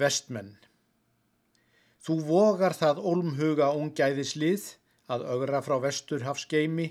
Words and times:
Vestmenn 0.00 0.56
Þú 2.04 2.14
vogar 2.28 2.74
það 2.76 2.98
ólmhuga 3.00 3.70
ungæðis 3.78 4.34
lið 4.36 4.64
að 5.14 5.22
ögra 5.34 5.60
frá 5.64 5.78
vestur 5.80 6.24
hafskeimi 6.26 6.90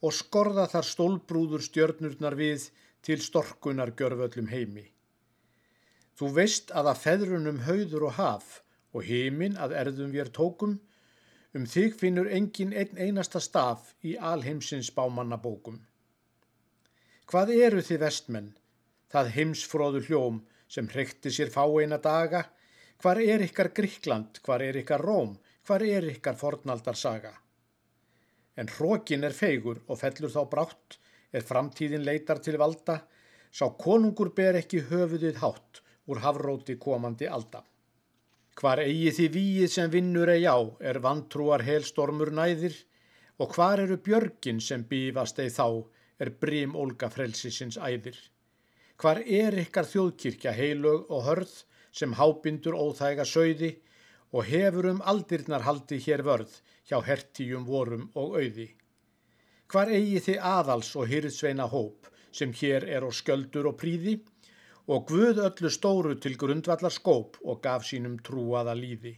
og 0.00 0.14
skorða 0.16 0.64
þar 0.72 0.86
stólbrúður 0.90 1.64
stjörnurnar 1.66 2.36
við 2.38 2.68
til 3.04 3.18
storkunar 3.20 3.92
gjörföllum 3.98 4.48
heimi. 4.48 4.86
Þú 6.16 6.30
veist 6.38 6.72
að 6.72 6.90
að 6.92 7.02
feðrunum 7.02 7.60
hauður 7.66 8.08
og 8.08 8.16
haf 8.16 8.48
og 8.96 9.04
heiminn 9.04 9.60
að 9.60 9.76
erðum 9.82 10.16
við 10.16 10.32
tókum, 10.38 10.78
um 11.52 11.68
þig 11.68 12.00
finnur 12.00 12.32
engin 12.32 12.72
einn 12.72 12.96
einasta 12.96 13.42
staf 13.44 13.92
í 14.00 14.16
alheimsins 14.16 14.88
bámannabókum. 14.96 15.82
Hvað 17.28 17.52
eru 17.58 17.84
þið 17.84 18.04
vestmenn, 18.06 18.52
það 19.12 19.34
heimsfróðu 19.36 20.06
hljóm 20.08 20.44
sem 20.68 20.88
hrekti 20.90 21.30
sér 21.30 21.50
fáeina 21.54 21.98
daga, 22.02 22.42
hvar 23.02 23.20
er 23.22 23.44
ykkar 23.46 23.72
Gríkland, 23.76 24.40
hvar 24.44 24.62
er 24.64 24.78
ykkar 24.82 25.04
Róm, 25.04 25.36
hvar 25.66 25.82
er 25.82 26.06
ykkar 26.10 26.38
fornaldarsaga. 26.40 27.32
En 28.56 28.70
hrókin 28.72 29.24
er 29.28 29.36
feigur 29.36 29.82
og 29.86 30.00
fellur 30.00 30.32
þá 30.32 30.42
brátt, 30.52 30.98
er 31.32 31.44
framtíðin 31.44 32.04
leitar 32.06 32.40
til 32.40 32.56
valda, 32.60 33.02
sá 33.52 33.68
konungur 33.78 34.32
ber 34.36 34.56
ekki 34.60 34.82
höfuðið 34.90 35.40
hátt 35.42 35.82
úr 36.06 36.22
hafróti 36.24 36.76
komandi 36.80 37.28
alda. 37.28 37.62
Hvar 38.56 38.80
eigi 38.80 39.10
því 39.12 39.26
víið 39.34 39.72
sem 39.72 39.90
vinnur 39.92 40.32
eigi 40.32 40.48
á 40.48 40.58
er 40.80 41.02
vantrúar 41.04 41.64
helstormur 41.66 42.32
næðir 42.32 42.76
og 43.42 43.52
hvar 43.52 43.82
eru 43.82 43.98
björgin 44.00 44.62
sem 44.64 44.86
bífast 44.88 45.42
eigi 45.42 45.56
þá 45.58 45.68
er 46.24 46.32
brim 46.40 46.72
Olga 46.76 47.10
frelsisins 47.12 47.76
æðir. 47.76 48.16
Hvar 48.96 49.20
er 49.20 49.56
ykkar 49.60 49.88
þjóðkirkja 49.90 50.52
heilög 50.56 51.10
og 51.12 51.26
hörð 51.26 51.54
sem 51.92 52.14
hábindur 52.16 52.76
óþæga 52.76 53.26
söiði 53.28 53.74
og 54.32 54.48
hefur 54.48 54.88
um 54.92 55.02
aldirnar 55.12 55.64
haldi 55.66 55.98
hér 56.06 56.22
vörð 56.24 56.54
hjá 56.88 56.98
hertíjum 57.04 57.66
vorum 57.68 58.08
og 58.14 58.38
auði. 58.40 58.70
Hvar 59.68 59.90
eigi 59.90 60.22
þið 60.28 60.40
aðals 60.52 60.94
og 60.96 61.10
hyrðsveina 61.10 61.66
hóp 61.72 62.08
sem 62.38 62.52
hér 62.60 62.86
er 62.96 63.04
á 63.04 63.10
sköldur 63.20 63.68
og 63.70 63.78
príði 63.82 64.16
og 64.86 65.08
Guð 65.10 65.40
öllu 65.42 65.70
stóru 65.74 66.14
til 66.22 66.36
grundvallar 66.38 66.94
skóp 66.94 67.40
og 67.42 67.62
gaf 67.62 67.86
sínum 67.88 68.20
trúaða 68.22 68.76
líði. 68.78 69.16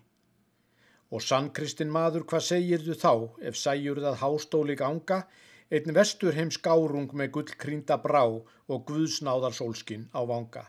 Og 1.12 1.22
sannkristin 1.24 1.92
maður, 1.92 2.24
hvað 2.28 2.44
segir 2.44 2.84
þú 2.84 2.96
þá 3.02 3.12
ef 3.50 3.56
sæjur 3.56 4.00
það 4.04 4.20
hástóli 4.22 4.76
ganga 4.76 5.22
einn 5.70 5.94
vestur 5.96 6.36
heims 6.36 6.58
gárung 6.64 7.12
með 7.12 7.32
gullkrýnda 7.36 7.98
brá 8.04 8.24
og 8.24 8.84
guðsnáðar 8.88 9.56
sólskin 9.56 10.08
á 10.16 10.24
vanga. 10.28 10.64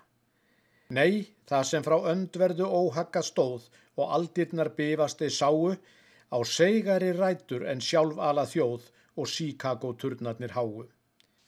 Nei, 0.89 1.29
það 1.49 1.65
sem 1.69 1.85
frá 1.85 1.97
öndverðu 2.11 2.67
óhagga 2.67 3.21
stóð 3.23 3.69
og 3.95 4.13
aldirnar 4.15 4.71
bifasti 4.77 5.29
sáu 5.29 5.75
á 6.29 6.37
segari 6.45 7.11
rætur 7.15 7.65
en 7.71 7.81
sjálf 7.81 8.17
ala 8.29 8.45
þjóð 8.49 8.87
og 9.19 9.27
Chicago 9.27 9.93
turnarnir 9.93 10.55
háu. 10.57 10.87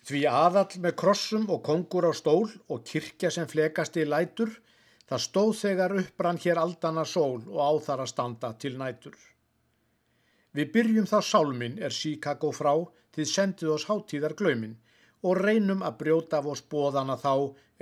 Því 0.01 0.21
aðall 0.25 0.79
með 0.83 0.95
krossum 1.01 1.49
og 1.53 1.61
kongur 1.65 2.07
á 2.09 2.13
stól 2.17 2.47
og 2.69 2.85
kirkja 2.87 3.29
sem 3.33 3.49
flekast 3.49 3.97
í 4.01 4.05
lætur, 4.07 4.53
það 5.09 5.25
stóð 5.27 5.51
þegar 5.59 5.97
upprann 6.01 6.41
hér 6.41 6.61
aldana 6.61 7.05
sól 7.05 7.43
og 7.49 7.59
á 7.61 7.71
þar 7.85 8.05
að 8.05 8.11
standa 8.13 8.53
til 8.57 8.77
nætur. 8.79 9.17
Við 10.57 10.71
byrjum 10.73 11.07
þá 11.07 11.19
sálmin 11.23 11.77
er 11.79 11.93
Chicago 11.95 12.49
frá 12.51 12.73
þið 13.15 13.29
sendið 13.33 13.73
oss 13.75 13.87
hátíðar 13.89 14.35
glöymin 14.39 14.77
og 15.27 15.37
reynum 15.45 15.83
að 15.85 15.97
brjóta 16.01 16.39
af 16.39 16.49
oss 16.53 16.63
bóðana 16.73 17.17
þá 17.19 17.33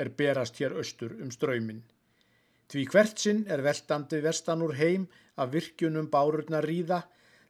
er 0.02 0.12
berast 0.22 0.60
hér 0.60 0.76
austur 0.82 1.16
um 1.24 1.32
ströymin. 1.32 1.82
Því 2.70 2.86
hvert 2.94 3.22
sinn 3.24 3.46
er 3.50 3.64
veltandi 3.66 4.20
vestan 4.26 4.62
úr 4.66 4.76
heim 4.78 5.08
af 5.42 5.52
virkjunum 5.56 6.10
bárurna 6.14 6.62
ríða, 6.66 7.02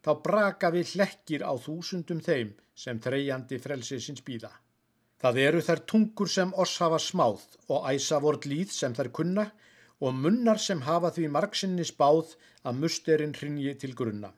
þá 0.03 0.11
braka 0.23 0.71
við 0.71 0.94
hlekkir 0.95 1.44
á 1.44 1.53
þúsundum 1.59 2.21
þeim 2.23 2.53
sem 2.75 2.99
þreyjandi 3.03 3.59
frelsi 3.59 3.99
sinns 3.99 4.23
býða. 4.23 4.52
Það 5.20 5.39
eru 5.43 5.61
þær 5.67 5.81
tungur 5.92 6.30
sem 6.31 6.54
oss 6.64 6.77
hafa 6.80 6.99
smáð 7.04 7.42
og 7.67 7.89
æsa 7.92 8.21
vort 8.23 8.45
líð 8.48 8.71
sem 8.71 8.95
þær 8.95 9.11
kunna 9.17 9.49
og 9.99 10.15
munnar 10.15 10.61
sem 10.64 10.86
hafa 10.87 11.11
því 11.15 11.27
margsinni 11.36 11.83
spáð 11.83 12.37
að 12.64 12.80
musterinn 12.83 13.36
hrinji 13.36 13.73
til 13.81 13.92
grunna. 13.99 14.31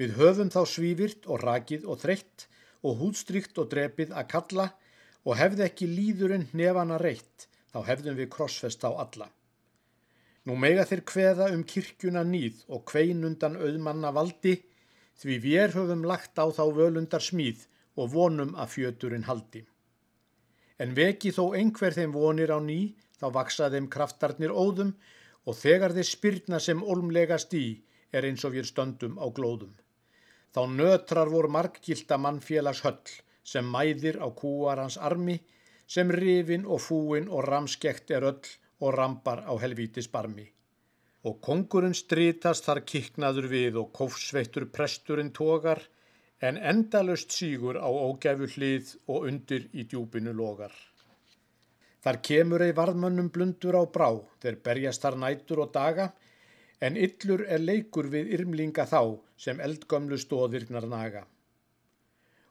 Við 0.00 0.14
höfum 0.16 0.48
þá 0.48 0.62
svífirt 0.64 1.26
og 1.28 1.42
rakið 1.44 1.82
og 1.84 1.98
þreytt 2.00 2.46
og 2.88 3.02
húdstrykt 3.02 3.58
og 3.60 3.66
drepið 3.68 4.14
að 4.16 4.30
kalla 4.30 4.64
og 5.28 5.36
hefði 5.36 5.66
ekki 5.66 5.88
líðurinn 5.90 6.46
nefana 6.56 6.96
reitt, 7.02 7.50
þá 7.68 7.84
hefðum 7.84 8.16
við 8.16 8.30
krossfest 8.32 8.86
á 8.88 8.96
alla. 8.96 9.28
Nú 10.48 10.56
mega 10.56 10.86
þeir 10.88 11.02
kveða 11.10 11.50
um 11.52 11.66
kirkjuna 11.68 12.22
nýð 12.24 12.62
og 12.72 12.86
kveinundan 12.88 13.58
auðmanna 13.60 14.14
valdi, 14.16 14.54
því 15.20 15.36
við 15.44 15.76
höfum 15.76 16.06
lagt 16.08 16.40
á 16.40 16.48
þá 16.48 16.64
völundar 16.78 17.20
smíð 17.20 17.66
og 18.00 18.14
vonum 18.14 18.56
að 18.56 18.72
fjöturinn 18.78 19.28
haldi. 19.28 19.66
En 20.80 20.96
veki 20.96 21.34
þó 21.36 21.52
einhver 21.60 21.92
þeim 21.92 22.16
vonir 22.16 22.48
á 22.48 22.58
ný, 22.64 22.96
þá 23.20 23.28
vaksa 23.36 23.68
þeim 23.68 23.92
kraftarnir 23.92 24.56
óðum 24.56 24.94
og 25.44 25.60
þegar 25.60 25.92
þeir 25.92 26.08
spyrna 26.08 26.64
sem 26.64 26.80
olmlegast 26.80 27.52
í 27.52 27.66
er 28.16 28.24
eins 28.24 28.48
og 28.48 28.56
við 28.56 28.72
stöndum 28.72 29.20
á 29.20 29.28
glóðum. 29.28 29.76
Þá 30.54 30.62
nötrar 30.76 31.30
vor 31.30 31.46
marggilda 31.56 32.16
mannfélags 32.18 32.82
höll 32.86 33.12
sem 33.52 33.66
mæðir 33.74 34.18
á 34.18 34.26
kúarans 34.40 34.96
armi 35.08 35.36
sem 35.94 36.10
rifin 36.20 36.66
og 36.66 36.82
fúin 36.86 37.28
og 37.30 37.46
ramskekt 37.46 38.10
er 38.16 38.26
öll 38.32 38.50
og 38.80 38.96
rambar 38.96 39.44
á 39.46 39.52
helvítis 39.62 40.08
barmi. 40.10 40.46
Og 41.28 41.40
kongurinn 41.46 41.94
strítast 41.94 42.66
þar 42.66 42.80
kiknaður 42.92 43.48
við 43.54 43.78
og 43.82 43.90
kófsveittur 43.98 44.66
presturinn 44.76 45.34
tógar 45.36 45.82
en 46.40 46.56
endalust 46.56 47.34
sígur 47.36 47.76
á 47.76 47.88
ógæfu 47.88 48.48
hlið 48.54 48.94
og 49.06 49.26
undir 49.28 49.68
í 49.76 49.84
djúpinu 49.84 50.32
logar. 50.32 50.72
Þar 52.00 52.18
kemur 52.24 52.64
ei 52.64 52.72
varðmönnum 52.72 53.28
blundur 53.34 53.76
á 53.76 53.84
brá, 53.84 54.08
þeir 54.40 54.56
berjast 54.64 55.04
þar 55.04 55.18
nætur 55.20 55.60
og 55.66 55.74
daga 55.74 56.06
en 56.80 56.96
yllur 56.96 57.42
er 57.54 57.60
leikur 57.60 58.08
við 58.12 58.32
yrmlinga 58.36 58.86
þá 58.88 59.02
sem 59.44 59.60
eldgömlu 59.60 60.18
stóðirnar 60.20 60.86
naga. 60.88 61.24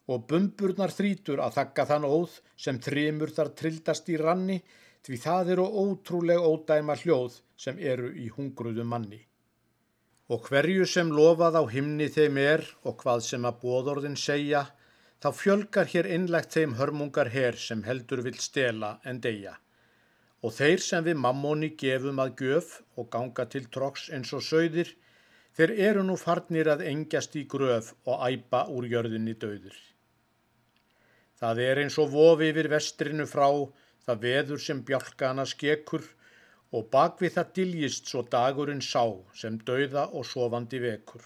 Og 0.10 0.26
bumburnar 0.30 0.94
þrítur 0.94 1.42
að 1.42 1.56
þakka 1.60 1.86
þann 1.92 2.06
óð 2.10 2.36
sem 2.58 2.80
þrymur 2.86 3.34
þar 3.34 3.52
trildast 3.62 4.10
í 4.10 4.18
ranni 4.22 4.60
því 5.06 5.20
það 5.26 5.52
eru 5.56 5.66
ótrúleg 5.84 6.46
ódæma 6.52 6.98
hljóð 7.02 7.40
sem 7.58 7.80
eru 7.80 8.12
í 8.14 8.28
hungruðu 8.36 8.86
manni. 8.86 9.22
Og 10.30 10.46
hverju 10.46 10.86
sem 10.86 11.10
lofað 11.14 11.58
á 11.62 11.64
himni 11.74 12.10
þeim 12.14 12.38
er 12.42 12.66
og 12.86 13.00
hvað 13.02 13.24
sem 13.26 13.46
að 13.50 13.62
bóðorðin 13.64 14.18
segja, 14.18 14.68
þá 15.22 15.30
fjölgar 15.34 15.90
hér 15.90 16.10
innlegt 16.18 16.54
þeim 16.54 16.76
hörmungar 16.78 17.32
her 17.34 17.58
sem 17.58 17.82
heldur 17.84 18.22
vil 18.26 18.38
stela 18.38 18.98
en 19.10 19.22
deyja 19.22 19.58
og 20.44 20.56
þeir 20.56 20.82
sem 20.84 21.04
við 21.04 21.20
mammóni 21.20 21.70
gefum 21.80 22.20
að 22.24 22.36
gjöf 22.44 22.74
og 22.96 23.10
ganga 23.14 23.46
til 23.54 23.66
troks 23.74 24.08
eins 24.16 24.32
og 24.36 24.44
sögðir, 24.46 24.94
þeir 25.58 25.74
eru 25.90 26.04
nú 26.08 26.16
farnir 26.20 26.70
að 26.72 26.86
engjast 26.92 27.36
í 27.36 27.46
gröf 27.54 27.92
og 28.06 28.24
æpa 28.30 28.66
úr 28.72 28.88
jörðinni 28.88 29.36
döður. 29.42 29.76
Það 31.40 31.60
er 31.66 31.84
eins 31.84 31.98
og 32.00 32.12
vofi 32.14 32.50
yfir 32.52 32.70
vestrinu 32.72 33.26
frá, 33.28 33.50
það 34.06 34.24
veður 34.24 34.64
sem 34.64 34.80
bjálkana 34.88 35.46
skekur 35.48 36.06
og 36.76 36.88
bakvið 36.94 37.36
það 37.36 37.54
diljist 37.60 38.10
svo 38.12 38.24
dagurinn 38.32 38.84
sá 38.86 39.04
sem 39.36 39.60
döða 39.68 40.08
og 40.14 40.28
sofandi 40.28 40.80
vekur. 40.84 41.24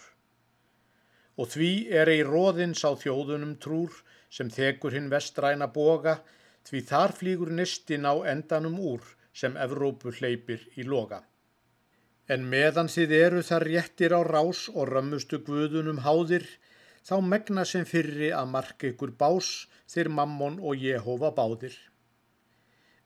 Og 1.38 1.50
því 1.50 1.72
er 2.02 2.09
ei 2.13 2.22
róðins 2.25 2.84
á 2.85 2.94
þjóðunum 2.94 3.57
trúr 3.62 3.94
sem 4.34 4.50
þekur 4.53 4.94
hinn 4.97 5.09
vestræna 5.13 5.68
boga 5.73 6.19
því 6.68 6.81
þar 6.90 7.13
flýgur 7.19 7.51
nistin 7.59 8.07
á 8.07 8.13
endanum 8.34 8.79
úr 8.94 9.06
sem 9.34 9.56
Evrópu 9.66 10.13
hleypir 10.18 10.66
í 10.79 10.85
loga. 10.88 11.24
En 12.34 12.46
meðan 12.49 12.90
þið 12.91 13.16
eru 13.20 13.41
þar 13.43 13.66
réttir 13.67 14.14
á 14.16 14.22
rás 14.23 14.67
og 14.72 14.91
römmustu 14.93 15.41
guðunum 15.47 16.03
háðir, 16.05 16.46
þá 17.03 17.16
megna 17.20 17.66
sem 17.67 17.84
fyrri 17.85 18.29
að 18.32 18.52
marka 18.55 18.91
ykkur 18.93 19.11
bás 19.20 19.49
þeir 19.91 20.09
mammon 20.20 20.61
og 20.64 20.79
Jehova 20.79 21.34
báðir. 21.35 21.76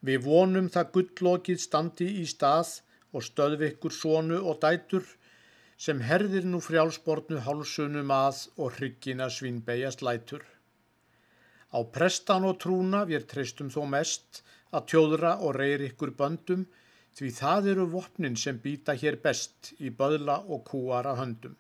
Við 0.06 0.22
vonum 0.28 0.68
það 0.70 0.92
gullokið 0.98 1.64
standi 1.64 2.10
í 2.22 2.26
stað 2.30 2.76
og 3.16 3.26
stöðvi 3.26 3.72
ykkur 3.74 3.96
sonu 3.96 4.44
og 4.44 4.60
dætur 4.62 5.08
sem 5.78 6.02
herðir 6.02 6.46
nú 6.46 6.62
frjálsbortnu 6.62 7.42
hálsunum 7.48 8.14
að 8.14 8.44
og 8.58 8.78
hryggina 8.78 9.32
svínbegjast 9.34 10.06
lætur. 10.06 10.46
Á 11.76 11.80
prestan 11.96 12.48
og 12.48 12.60
trúna 12.64 13.04
við 13.10 13.28
treystum 13.32 13.70
þó 13.74 13.82
mest 13.92 14.42
að 14.72 14.88
tjóðra 14.92 15.34
og 15.44 15.56
reyri 15.60 15.90
ykkur 15.92 16.14
böndum 16.20 16.66
því 17.18 17.32
það 17.40 17.70
eru 17.74 17.86
vopnin 17.92 18.38
sem 18.40 18.60
býta 18.64 18.96
hér 19.02 19.18
best 19.24 19.74
í 19.80 19.90
böðla 19.90 20.38
og 20.48 20.64
kúara 20.70 21.16
höndum. 21.18 21.56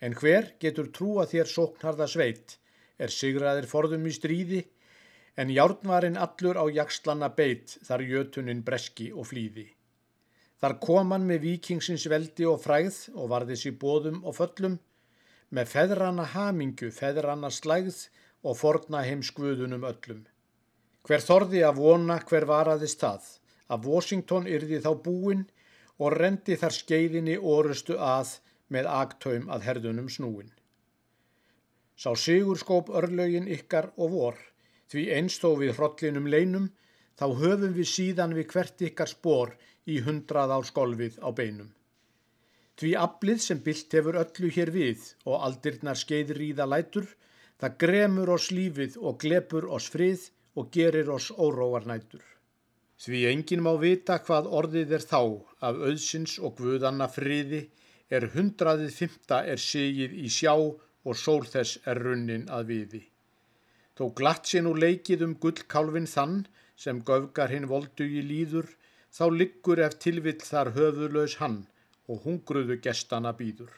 En 0.00 0.14
hver 0.16 0.52
getur 0.60 0.90
trúa 0.94 1.26
þér 1.28 1.48
sóknarða 1.48 2.06
sveit 2.08 2.56
er 3.00 3.12
sigraðir 3.14 3.68
forðum 3.70 4.06
í 4.06 4.14
stríði 4.14 4.62
en 5.40 5.52
járnvarinn 5.54 6.20
allur 6.20 6.58
á 6.60 6.64
jakslanna 6.68 7.30
beit 7.36 7.78
þar 7.86 8.04
jötunin 8.04 8.64
breski 8.66 9.10
og 9.12 9.30
flýði. 9.30 9.66
Þar 10.60 10.76
kom 10.84 11.12
hann 11.14 11.26
með 11.28 11.46
vikingsins 11.46 12.04
veldi 12.12 12.44
og 12.48 12.60
fræð 12.60 12.96
og 13.14 13.30
varðis 13.32 13.64
í 13.70 13.72
bóðum 13.72 14.20
og 14.28 14.36
föllum, 14.36 14.76
með 15.56 15.70
feðrana 15.72 16.26
hamingu, 16.34 16.90
feðrana 16.92 17.48
slægð 17.50 18.02
og 18.42 18.56
forna 18.58 19.02
heimskvöðunum 19.06 19.86
öllum. 19.88 20.22
Hver 21.06 21.24
þorði 21.24 21.64
að 21.66 21.80
vona 21.80 22.18
hver 22.28 22.46
varaðist 22.48 23.00
það, 23.04 23.24
að 23.72 23.88
Washington 23.92 24.46
yrði 24.50 24.80
þá 24.84 24.92
búinn 25.04 25.44
og 26.00 26.16
rendi 26.16 26.56
þar 26.60 26.76
skeiðinni 26.76 27.36
orustu 27.38 27.96
að 28.00 28.38
með 28.72 28.88
agtaum 28.92 29.48
að 29.52 29.66
herðunum 29.68 30.08
snúin. 30.12 30.50
Sá 32.00 32.14
sigur 32.16 32.56
skóp 32.56 32.88
örlögin 32.96 33.48
ykkar 33.52 33.90
og 33.96 34.14
vor, 34.14 34.38
því 34.88 35.02
einstó 35.18 35.52
við 35.60 35.74
hrollinum 35.76 36.30
leinum, 36.32 36.70
þá 37.18 37.26
höfum 37.42 37.74
við 37.76 37.90
síðan 37.90 38.32
við 38.36 38.48
hvert 38.54 38.86
ykkar 38.88 39.10
spór 39.10 39.52
í 39.84 39.98
hundrað 40.06 40.54
ár 40.56 40.68
skolfið 40.68 41.18
á 41.20 41.28
beinum. 41.36 41.68
Því 42.80 42.94
aflið 42.96 43.42
sem 43.44 43.60
byllt 43.60 43.92
hefur 43.92 44.16
öllu 44.22 44.48
hér 44.54 44.70
við 44.72 45.10
og 45.28 45.42
aldirnar 45.44 46.00
það 46.00 46.70
lætur, 46.72 47.06
það 47.60 47.76
gremur 47.84 48.32
oss 48.36 48.50
lífið 48.56 48.96
og 49.04 49.18
glepur 49.24 49.66
oss 49.76 49.88
frið 49.92 50.28
og 50.56 50.70
gerir 50.76 51.10
oss 51.12 51.30
óróarnætur. 51.30 52.22
Því 53.00 53.20
enginn 53.30 53.64
má 53.64 53.72
vita 53.80 54.18
hvað 54.24 54.48
orðið 54.60 54.94
er 54.96 55.04
þá 55.10 55.20
af 55.68 55.78
auðsins 55.88 56.38
og 56.44 56.56
guðanna 56.60 57.08
friði 57.08 57.60
er 58.16 58.26
hundraðið 58.34 58.96
fymta 58.96 59.38
er 59.52 59.60
sigið 59.62 60.16
í 60.24 60.28
sjá 60.32 60.54
og 60.56 61.16
sól 61.16 61.44
þess 61.52 61.80
er 61.88 62.00
runnin 62.04 62.48
að 62.52 62.66
viði. 62.72 63.02
Þó 63.96 64.04
glatt 64.18 64.48
sinn 64.48 64.68
og 64.70 64.80
leikið 64.84 65.24
um 65.26 65.36
gullkálfin 65.44 66.08
þann 66.14 66.36
sem 66.84 67.02
göfgar 67.08 67.52
hinn 67.52 67.68
voldu 67.68 68.06
í 68.08 68.22
líður, 68.24 68.68
þá 69.12 69.24
liggur 69.36 69.82
ef 69.84 69.98
tilvill 70.04 70.40
þar 70.40 70.72
höfuðlaus 70.76 71.36
hann 71.40 71.60
og 72.08 72.24
hungruðu 72.24 72.78
gestana 72.84 73.32
býður. 73.36 73.72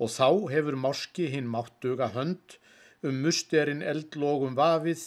Og 0.00 0.08
þá 0.08 0.28
hefur 0.54 0.76
morski 0.80 1.28
hinn 1.32 1.50
máttuga 1.52 2.08
hönd 2.14 2.56
um 3.04 3.20
musterinn 3.24 3.84
eldlógum 3.92 4.56
vafið 4.56 5.02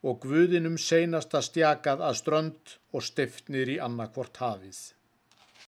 og 0.00 0.22
guðinum 0.24 0.78
seinasta 0.80 1.42
stjakað 1.44 2.04
að 2.08 2.16
strönd 2.22 2.78
og 2.96 3.04
stiftnir 3.04 3.68
í 3.74 3.76
annarkvort 3.84 4.40
hafið. 4.40 4.80